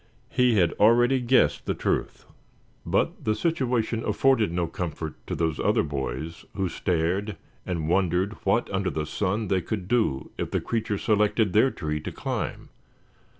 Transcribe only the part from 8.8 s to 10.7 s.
the sun they could do if the